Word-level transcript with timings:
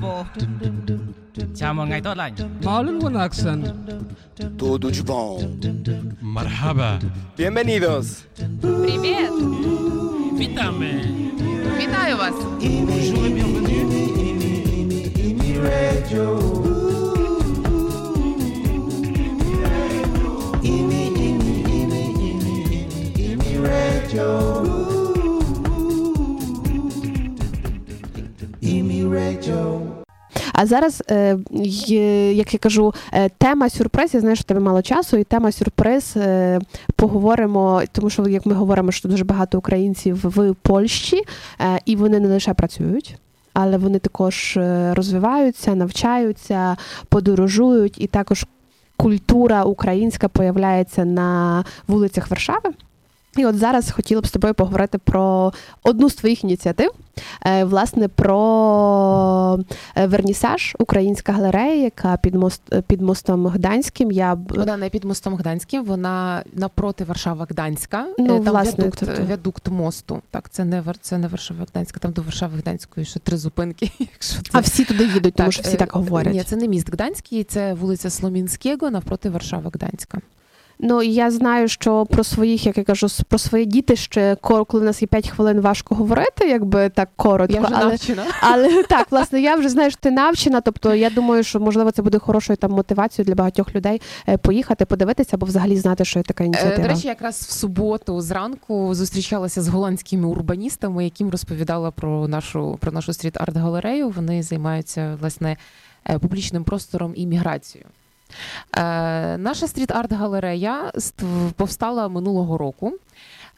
Bravo! 0.00 0.24
Chào 1.56 1.74
mừng 1.74 1.88
ngày 1.88 2.00
tốt 2.00 2.14
lành. 2.16 2.34
Malin 2.64 3.14
accent. 3.14 3.64
Todo 4.58 4.90
de 4.90 5.02
bom. 5.06 5.40
Marhaba. 6.20 6.98
Bienvenidos. 7.38 8.24
Привет. 8.62 9.30
Витаме. 10.38 10.92
Вас. 12.18 12.34
Bonjour 12.60 13.24
et 13.24 13.34
bienvenue. 13.34 13.86
Radio. 15.62 16.65
А 30.58 30.66
зараз, 30.66 31.02
е, 31.10 31.38
як 32.32 32.54
я 32.54 32.58
кажу, 32.58 32.94
е, 33.12 33.28
тема 33.28 33.70
сюрприз. 33.70 34.14
Я 34.14 34.20
знаю, 34.20 34.36
що 34.36 34.44
тебе 34.44 34.60
мало 34.60 34.82
часу, 34.82 35.16
і 35.16 35.24
тема 35.24 35.52
сюрприз 35.52 36.12
е, 36.16 36.60
поговоримо, 36.96 37.82
тому 37.92 38.10
що 38.10 38.28
як 38.28 38.46
ми 38.46 38.54
говоримо, 38.54 38.92
що 38.92 39.08
дуже 39.08 39.24
багато 39.24 39.58
українців 39.58 40.20
в 40.24 40.54
Польщі, 40.54 41.22
і 41.84 41.96
вони 41.96 42.20
не 42.20 42.28
лише 42.28 42.54
працюють. 42.54 43.16
Але 43.52 43.76
вони 43.76 43.98
також 43.98 44.58
розвиваються, 44.92 45.74
навчаються, 45.74 46.76
подорожують, 47.08 47.94
і 47.98 48.06
також 48.06 48.46
культура 48.96 49.64
українська 49.64 50.28
появляється 50.28 51.04
на 51.04 51.64
вулицях 51.88 52.30
Варшави. 52.30 52.70
І 53.36 53.46
от 53.46 53.58
зараз 53.58 53.90
хотіла 53.90 54.20
б 54.20 54.26
з 54.26 54.30
тобою 54.30 54.54
поговорити 54.54 54.98
про 54.98 55.52
одну 55.82 56.10
з 56.10 56.14
твоїх 56.14 56.44
ініціатив, 56.44 56.90
власне, 57.64 58.08
про 58.08 59.58
е, 59.96 60.06
вернісаж, 60.06 60.76
українська 60.78 61.32
галерея, 61.32 61.82
яка 61.82 62.16
під 62.16 62.34
мост 62.34 62.62
під 62.86 63.00
мостом 63.00 63.46
Гданським. 63.46 64.12
Я 64.12 64.34
Вона 64.48 64.76
не 64.76 64.88
під 64.88 65.04
мостом 65.04 65.34
Гданським, 65.34 65.84
вона 65.84 66.42
напроти 66.52 67.04
Варшава 67.04 67.46
Гданська. 67.50 68.06
Ну, 68.18 68.24
Е, 68.24 68.28
там 68.28 68.40
власне, 68.40 68.84
віадукт, 68.84 69.02
тобто- 69.06 69.22
віадукт 69.22 69.68
мосту. 69.68 70.22
Так, 70.30 70.50
це 70.50 70.64
не 70.64 70.82
це 71.00 71.18
не 71.18 71.28
Варшава 71.28 71.66
Гданська, 71.72 72.00
там 72.00 72.12
до 72.12 72.22
Варшави 72.22 72.58
Гданської 72.58 73.06
ще 73.06 73.20
три 73.20 73.36
зупинки. 73.36 73.90
Якщо 73.98 74.42
це 74.42 74.50
а 74.52 74.60
всі 74.60 74.84
туди 74.84 75.04
їдуть, 75.04 75.34
тому 75.34 75.52
що 75.52 75.62
всі 75.62 75.74
е, 75.74 75.78
так 75.78 75.92
говорять. 75.92 76.34
Ні, 76.34 76.42
це 76.42 76.56
не 76.56 76.68
міст 76.68 76.92
Гданський, 76.92 77.44
це 77.44 77.74
вулиця 77.74 78.10
Сломінського 78.10 78.90
навпроти 78.90 79.30
Варшава 79.30 79.70
Гданська. 79.74 80.18
Ну 80.78 81.02
я 81.02 81.30
знаю, 81.30 81.68
що 81.68 82.06
про 82.06 82.24
своїх, 82.24 82.66
як 82.66 82.78
я 82.78 82.84
кажу, 82.84 83.06
про 83.28 83.38
своє 83.38 83.64
дітище, 83.64 84.36
ко- 84.40 84.64
коли 84.64 84.82
у 84.82 84.86
нас 84.86 85.02
є 85.02 85.08
5 85.08 85.28
хвилин, 85.28 85.60
важко 85.60 85.94
говорити, 85.94 86.48
якби 86.48 86.88
так 86.88 87.08
коротко. 87.16 87.54
Я 87.54 87.60
вже 87.60 87.74
але, 87.74 87.90
навчена. 87.90 88.22
але 88.40 88.82
так, 88.82 89.06
власне, 89.10 89.40
я 89.40 89.56
вже 89.56 89.68
знаю, 89.68 89.90
що 89.90 90.00
ти 90.00 90.10
навчена. 90.10 90.60
Тобто 90.60 90.94
я 90.94 91.10
думаю, 91.10 91.42
що 91.42 91.60
можливо 91.60 91.90
це 91.90 92.02
буде 92.02 92.18
хорошою 92.18 92.56
там 92.56 92.70
мотивацією 92.70 93.26
для 93.26 93.34
багатьох 93.34 93.74
людей 93.74 94.02
е, 94.28 94.36
поїхати, 94.38 94.84
подивитися 94.84 95.30
або 95.32 95.46
взагалі 95.46 95.76
знати, 95.76 96.04
що 96.04 96.18
є 96.18 96.22
така 96.22 96.44
Е, 96.44 96.46
ініціатива. 96.46 96.88
До 96.88 96.94
речі, 96.94 97.08
якраз 97.08 97.36
в 97.36 97.50
суботу 97.50 98.20
зранку 98.20 98.94
зустрічалася 98.94 99.62
з 99.62 99.68
голландськими 99.68 100.26
урбаністами, 100.28 101.04
яким 101.04 101.30
розповідала 101.30 101.90
про 101.90 102.28
нашу 102.28 102.78
про 102.80 102.92
нашу 102.92 103.12
стріт-арт-галерею. 103.12 104.08
Вони 104.10 104.42
займаються 104.42 105.18
власне 105.20 105.56
е, 106.10 106.18
публічним 106.18 106.64
простором 106.64 107.12
і 107.16 107.26
міграцією. 107.26 107.88
Е, 108.76 109.38
Наша 109.38 109.66
стріт-арт-галерея 109.66 110.92
повстала 111.56 112.08
минулого 112.08 112.58
року. 112.58 112.92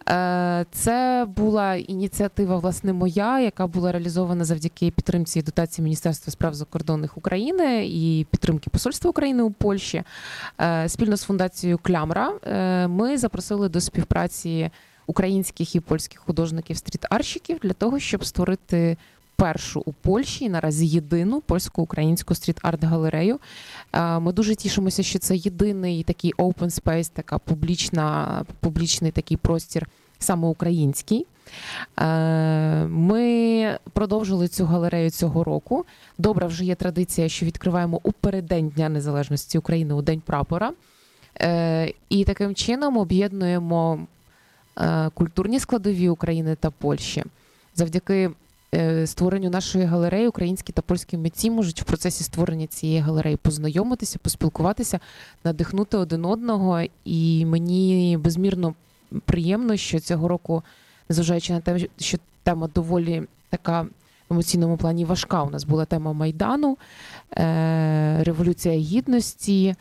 Е, 0.08 0.66
Це 0.72 1.26
була 1.36 1.74
ініціатива, 1.74 2.56
власне, 2.56 2.92
моя, 2.92 3.40
яка 3.40 3.66
була 3.66 3.92
реалізована 3.92 4.44
завдяки 4.44 4.90
підтримці 4.90 5.38
і 5.38 5.42
дотації 5.42 5.82
Міністерства 5.82 6.30
справ 6.30 6.54
закордонних 6.54 7.18
України 7.18 7.86
і 7.86 8.26
підтримки 8.30 8.70
Посольства 8.70 9.10
України 9.10 9.42
у 9.42 9.50
Польщі. 9.50 10.02
Е, 10.60 10.88
Спільно 10.88 11.16
з 11.16 11.22
фундацією 11.22 11.78
Клямра 11.78 12.32
ми 12.88 13.18
запросили 13.18 13.68
до 13.68 13.80
співпраці 13.80 14.70
українських 15.06 15.74
і 15.74 15.80
польських 15.80 16.20
художників 16.20 16.76
стріт-арщиків 16.76 17.58
для 17.62 17.72
того, 17.72 17.98
щоб 17.98 18.24
створити 18.24 18.96
першу 19.38 19.82
у 19.86 19.92
Польщі 19.92 20.44
і 20.44 20.48
наразі 20.48 20.86
єдину 20.86 21.40
польсько-українську 21.40 22.34
стріт-арт-галерею. 22.34 23.38
Е, 23.92 24.18
Ми 24.18 24.32
дуже 24.32 24.54
тішимося, 24.54 25.02
що 25.02 25.18
це 25.18 25.36
єдиний 25.36 26.02
такий 26.02 26.34
open 26.34 26.82
space, 26.82 27.10
така 27.14 27.38
публічна, 27.38 28.44
публічний 28.60 29.10
такий 29.10 29.36
простір 29.36 29.86
саме 30.18 30.48
український. 30.48 31.26
Е, 32.00 32.06
Ми 32.86 33.78
продовжили 33.92 34.48
цю 34.48 34.64
галерею 34.64 35.10
цього 35.10 35.44
року. 35.44 35.84
Добра 36.18 36.46
вже 36.46 36.64
є 36.64 36.74
традиція, 36.74 37.28
що 37.28 37.46
відкриваємо 37.46 38.00
у 38.02 38.12
переддень 38.12 38.68
Дня 38.68 38.88
Незалежності 38.88 39.58
України 39.58 39.94
у 39.94 40.02
День 40.02 40.20
прапора. 40.20 40.72
Е, 41.40 41.92
І 42.08 42.24
таким 42.24 42.54
чином 42.54 42.96
об'єднуємо 42.96 44.06
культурні 45.14 45.60
складові 45.60 46.08
України 46.08 46.56
та 46.60 46.70
Польщі. 46.70 47.24
Завдяки 47.74 48.30
створенню 49.06 49.50
нашої 49.50 49.84
галереї 49.84 50.28
українські 50.28 50.72
та 50.72 50.82
польські 50.82 51.16
митці 51.16 51.50
можуть 51.50 51.82
в 51.82 51.84
процесі 51.84 52.24
створення 52.24 52.66
цієї 52.66 53.00
галереї 53.00 53.36
познайомитися, 53.36 54.18
поспілкуватися, 54.18 55.00
надихнути 55.44 55.96
один 55.96 56.24
одного. 56.24 56.80
І 57.04 57.46
мені 57.46 58.18
безмірно 58.20 58.74
приємно, 59.24 59.76
що 59.76 60.00
цього 60.00 60.28
року, 60.28 60.62
незважаючи 61.08 61.52
на 61.52 61.60
те, 61.60 61.78
що 61.98 62.18
тема 62.42 62.68
доволі 62.74 63.22
така 63.50 63.86
емоційному 64.30 64.76
плані 64.76 65.04
важка. 65.04 65.42
У 65.42 65.50
нас 65.50 65.64
була 65.64 65.84
тема 65.84 66.12
Майдану, 66.12 66.78
е, 67.32 68.24
Революція 68.24 68.74
Гідності. 68.74 69.74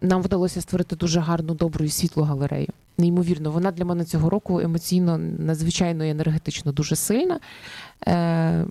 Нам 0.00 0.22
вдалося 0.22 0.60
створити 0.60 0.96
дуже 0.96 1.20
гарну, 1.20 1.54
добру 1.54 1.84
і 1.84 1.88
світлу 1.88 2.22
галерею. 2.22 2.68
Неймовірно, 2.98 3.50
вона 3.50 3.70
для 3.70 3.84
мене 3.84 4.04
цього 4.04 4.30
року 4.30 4.60
емоційно, 4.60 5.18
надзвичайно 5.18 6.04
і 6.04 6.10
енергетично 6.10 6.72
дуже 6.72 6.96
сильна. 6.96 7.40
Е, 8.06 8.66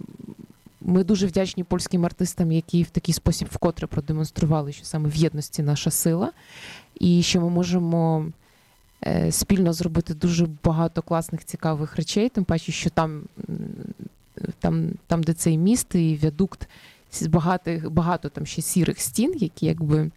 Ми 0.81 1.03
дуже 1.03 1.27
вдячні 1.27 1.63
польським 1.63 2.05
артистам, 2.05 2.51
які 2.51 2.83
в 2.83 2.89
такий 2.89 3.13
спосіб 3.13 3.47
вкотре 3.51 3.87
продемонстрували, 3.87 4.71
що 4.71 4.85
саме 4.85 5.09
в 5.09 5.15
єдності 5.15 5.63
наша 5.63 5.91
сила, 5.91 6.31
і 6.99 7.23
що 7.23 7.41
ми 7.41 7.49
можемо 7.49 8.27
е, 9.05 9.31
спільно 9.31 9.73
зробити 9.73 10.13
дуже 10.13 10.47
багато 10.63 11.01
класних 11.01 11.45
цікавих 11.45 11.95
речей, 11.95 12.29
тим 12.29 12.43
паче, 12.43 12.71
що 12.71 12.89
там, 12.89 13.23
там, 14.59 14.89
там 15.07 15.23
де 15.23 15.33
цей 15.33 15.57
міст 15.57 15.95
і 15.95 16.19
віадукт, 16.23 16.69
з 17.11 17.27
багатих, 17.27 17.91
багато 17.91 18.29
там 18.29 18.45
ще 18.45 18.61
сірих 18.61 19.01
стін, 19.01 19.33
які 19.37 19.65
якби 19.65 20.11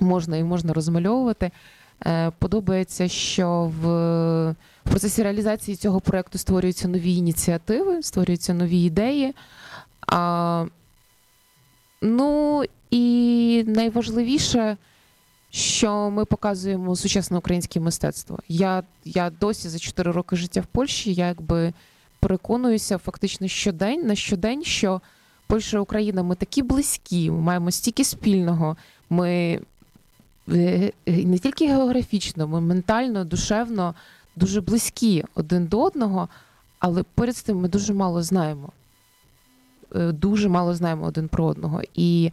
можна 0.00 0.36
і 0.36 0.44
можна 0.44 0.72
розмальовувати. 0.72 1.50
Е, 2.06 2.32
Подобається, 2.38 3.08
що 3.08 3.72
в, 3.80 3.86
в 4.84 4.90
процесі 4.90 5.22
реалізації 5.22 5.76
цього 5.76 6.00
проекту 6.00 6.38
створюються 6.38 6.88
нові 6.88 7.14
ініціативи, 7.16 8.02
створюються 8.02 8.54
нові 8.54 8.82
ідеї. 8.82 9.34
А, 10.06 10.64
ну 12.02 12.62
і 12.90 13.64
найважливіше, 13.66 14.76
що 15.50 16.10
ми 16.10 16.24
показуємо 16.24 16.96
сучасне 16.96 17.38
українське 17.38 17.80
мистецтво. 17.80 18.38
Я, 18.48 18.82
я 19.04 19.30
досі 19.30 19.68
за 19.68 19.78
4 19.78 20.12
роки 20.12 20.36
життя 20.36 20.60
в 20.60 20.66
Польщі, 20.66 21.12
я 21.12 21.26
якби 21.26 21.72
переконуюся 22.20 22.98
фактично 22.98 23.48
щодень 23.48 24.06
на 24.06 24.14
щодень, 24.14 24.64
що 24.64 25.00
Польща 25.46 25.76
і 25.76 25.80
Україна 25.80 26.22
ми 26.22 26.34
такі 26.34 26.62
близькі, 26.62 27.30
ми 27.30 27.40
маємо 27.40 27.70
стільки 27.70 28.04
спільного. 28.04 28.76
Ми 29.10 29.60
не 30.46 31.38
тільки 31.42 31.66
географічно, 31.66 32.48
ми 32.48 32.60
ментально, 32.60 33.24
душевно 33.24 33.94
дуже 34.36 34.60
близькі 34.60 35.24
один 35.34 35.66
до 35.66 35.82
одного, 35.82 36.28
але 36.78 37.02
поряд 37.02 37.36
з 37.36 37.42
тим 37.42 37.56
ми 37.56 37.68
дуже 37.68 37.94
мало 37.94 38.22
знаємо. 38.22 38.68
Е, 39.94 40.12
Дуже 40.12 40.48
мало 40.48 40.74
знаємо 40.74 41.06
один 41.06 41.28
про 41.28 41.44
одного. 41.44 41.82
І 41.94 42.30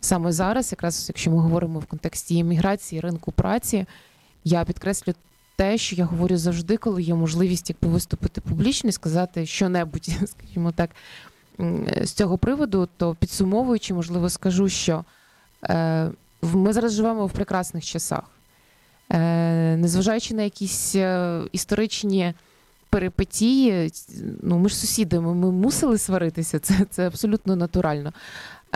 саме 0.00 0.32
зараз, 0.32 0.72
якраз 0.72 1.04
якщо 1.08 1.30
ми 1.30 1.38
говоримо 1.38 1.78
в 1.78 1.86
контексті 1.86 2.36
імміграції, 2.36 3.00
ринку 3.00 3.32
праці, 3.32 3.86
я 4.44 4.64
підкреслю 4.64 5.14
те, 5.56 5.78
що 5.78 5.96
я 5.96 6.04
говорю 6.04 6.36
завжди, 6.36 6.76
коли 6.76 7.02
є 7.02 7.14
можливість 7.14 7.70
якби 7.70 7.88
виступити 7.88 8.40
публічно 8.40 8.88
і 8.88 8.92
сказати 8.92 9.46
що-небудь, 9.46 10.08
скажімо 10.26 10.72
так, 10.72 10.90
з 12.02 12.12
цього 12.12 12.38
приводу, 12.38 12.88
то 12.96 13.14
підсумовуючи, 13.14 13.94
можливо, 13.94 14.30
скажу, 14.30 14.68
що 14.68 15.04
е, 15.64 16.10
ми 16.52 16.72
зараз 16.72 16.92
живемо 16.92 17.26
в 17.26 17.32
прекрасних 17.32 17.84
часах. 17.84 18.24
Е, 19.12 19.76
незважаючи 19.76 20.34
на 20.34 20.42
якісь 20.42 20.94
е, 20.96 21.40
історичні 21.52 22.34
перипетії, 22.90 23.92
ну 24.42 24.58
ми 24.58 24.68
ж 24.68 24.76
сусіди, 24.76 25.20
ми, 25.20 25.52
мусили 25.52 25.98
сваритися, 25.98 26.58
це, 26.58 26.86
це 26.90 27.06
абсолютно 27.06 27.56
натурально. 27.56 28.12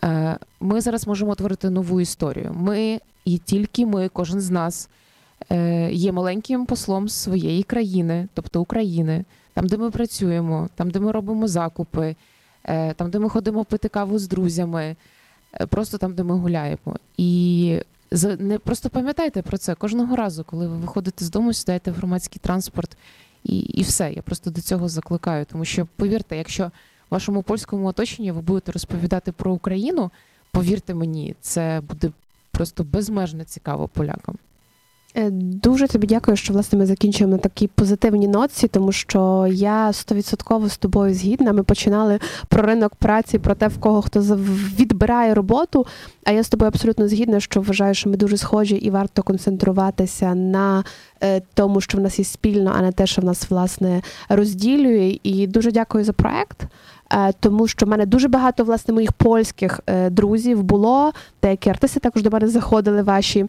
Е, 0.04 0.38
Ми 0.60 0.80
зараз 0.80 1.06
можемо 1.06 1.34
творити 1.34 1.70
нову 1.70 2.00
історію. 2.00 2.52
Ми 2.54 3.00
і 3.24 3.38
тільки 3.38 3.86
ми, 3.86 4.08
кожен 4.08 4.40
з 4.40 4.50
нас, 4.50 4.88
є 5.90 6.12
маленьким 6.12 6.66
послом 6.66 7.08
своєї 7.08 7.62
країни, 7.62 8.28
тобто 8.34 8.60
України, 8.60 9.24
там, 9.54 9.66
де 9.66 9.76
ми 9.76 9.90
працюємо, 9.90 10.68
там, 10.74 10.90
де 10.90 11.00
ми 11.00 11.12
робимо 11.12 11.48
закупи, 11.48 12.16
там, 12.96 13.10
де 13.10 13.18
ми 13.18 13.28
ходимо 13.28 13.64
пити 13.64 13.88
каву 13.88 14.18
з 14.18 14.28
друзями, 14.28 14.96
просто 15.68 15.98
там, 15.98 16.14
де 16.14 16.22
ми 16.22 16.34
гуляємо. 16.34 16.96
І 17.16 17.80
не 18.38 18.58
просто 18.58 18.90
пам'ятайте 18.90 19.42
про 19.42 19.58
це 19.58 19.74
кожного 19.74 20.16
разу, 20.16 20.44
коли 20.44 20.68
ви 20.68 20.76
виходите 20.76 21.24
з 21.24 21.30
дому, 21.30 21.52
сідаєте 21.52 21.90
в 21.90 21.94
громадський 21.94 22.40
транспорт, 22.44 22.96
і, 23.44 23.58
і 23.58 23.82
все. 23.82 24.12
Я 24.12 24.22
просто 24.22 24.50
до 24.50 24.60
цього 24.60 24.88
закликаю. 24.88 25.44
Тому 25.44 25.64
що 25.64 25.86
повірте, 25.96 26.36
якщо 26.36 26.66
в 26.66 26.70
вашому 27.10 27.42
польському 27.42 27.86
оточенні 27.86 28.32
ви 28.32 28.40
будете 28.40 28.72
розповідати 28.72 29.32
про 29.32 29.52
Україну, 29.52 30.10
повірте 30.52 30.94
мені, 30.94 31.34
це 31.40 31.82
буде 31.88 32.12
просто 32.50 32.84
безмежно 32.84 33.44
цікаво 33.44 33.88
полякам. 33.88 34.36
Е, 35.16 35.30
Дуже 35.32 35.88
тобі 35.88 36.06
дякую, 36.06 36.36
що 36.36 36.52
власне 36.52 36.78
ми 36.78 36.86
закінчуємо 36.86 37.32
на 37.32 37.38
такій 37.38 37.66
позитивній 37.66 38.28
ноці, 38.28 38.68
тому 38.68 38.92
що 38.92 39.46
я 39.50 39.92
стовідсотково 39.92 40.68
з 40.68 40.78
тобою 40.78 41.14
згідна. 41.14 41.52
Ми 41.52 41.62
починали 41.62 42.18
про 42.48 42.62
ринок 42.62 42.94
праці, 42.94 43.38
про 43.38 43.54
те, 43.54 43.68
в 43.68 43.78
кого 43.78 44.02
хто 44.02 44.20
відбирає 44.78 45.34
роботу. 45.34 45.86
А 46.24 46.32
я 46.32 46.42
з 46.42 46.48
тобою 46.48 46.68
абсолютно 46.68 47.08
згідна, 47.08 47.40
що 47.40 47.60
вважаю, 47.60 47.94
що 47.94 48.10
ми 48.10 48.16
дуже 48.16 48.36
схожі 48.36 48.76
і 48.76 48.90
варто 48.90 49.22
концентруватися 49.22 50.34
на 50.34 50.84
е, 51.22 51.42
тому, 51.54 51.80
що 51.80 51.98
в 51.98 52.00
нас 52.00 52.18
є 52.18 52.24
спільно, 52.24 52.72
а 52.76 52.82
не 52.82 52.92
те, 52.92 53.06
що 53.06 53.22
в 53.22 53.24
нас 53.24 53.50
власне 53.50 54.02
розділює. 54.28 55.18
І 55.22 55.46
дуже 55.46 55.72
дякую 55.72 56.04
за 56.04 56.12
проект. 56.12 56.62
е, 57.12 57.32
Тому 57.40 57.66
що 57.68 57.86
в 57.86 57.88
мене 57.88 58.06
дуже 58.06 58.28
багато 58.28 58.64
власне 58.64 58.94
моїх 58.94 59.12
польських 59.12 59.80
друзів 60.10 60.62
було. 60.62 61.12
Деякі 61.42 61.70
артисти 61.70 62.00
також 62.00 62.22
до 62.22 62.30
мене 62.30 62.48
заходили 62.48 63.02
ваші 63.02 63.46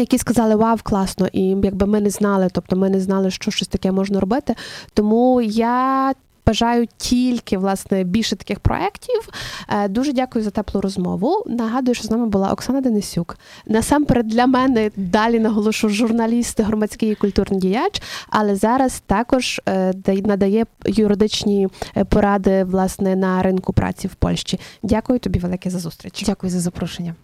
які 0.00 0.18
сказали 0.18 0.54
Вау, 0.54 0.78
класно, 0.82 1.28
і 1.32 1.40
якби 1.42 1.86
ми 1.86 2.00
не 2.00 2.10
знали, 2.10 2.48
тобто 2.52 2.76
ми 2.76 2.90
не 2.90 3.00
знали, 3.00 3.30
що 3.30 3.50
щось 3.50 3.68
таке 3.68 3.92
можна 3.92 4.20
робити. 4.20 4.54
Тому 4.94 5.40
я. 5.40 6.12
Бажаю 6.46 6.86
тільки 6.96 7.58
власне 7.58 8.04
більше 8.04 8.36
таких 8.36 8.60
проєктів. 8.60 9.28
Е, 9.68 9.88
Дуже 9.88 10.12
дякую 10.12 10.44
за 10.44 10.50
теплу 10.50 10.80
розмову. 10.80 11.44
Нагадую, 11.46 11.94
що 11.94 12.04
з 12.04 12.10
нами 12.10 12.26
була 12.26 12.52
Оксана 12.52 12.80
Денисюк. 12.80 13.38
Насамперед 13.66 14.28
для 14.28 14.46
мене 14.46 14.90
далі 14.96 15.38
наголошу 15.38 15.88
журналіст, 15.88 16.60
громадський 16.60 17.12
і 17.12 17.14
культурний 17.14 17.60
діяч, 17.60 18.02
але 18.28 18.56
зараз 18.56 19.02
також 19.06 19.60
е, 19.68 19.94
надає 20.06 20.66
юридичні 20.86 21.68
е, 21.96 22.04
поради 22.04 22.64
власне 22.64 23.16
на 23.16 23.42
ринку 23.42 23.72
праці 23.72 24.08
в 24.08 24.14
Польщі. 24.14 24.60
Дякую 24.82 25.18
тобі 25.18 25.38
велике 25.38 25.70
за 25.70 25.78
зустріч. 25.78 26.22
Дякую 26.26 26.50
за 26.50 26.60
запрошення. 26.60 27.14